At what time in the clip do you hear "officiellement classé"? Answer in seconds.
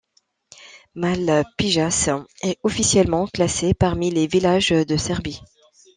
2.63-3.75